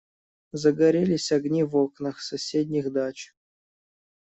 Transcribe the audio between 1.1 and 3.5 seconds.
огни в окнах соседних дач.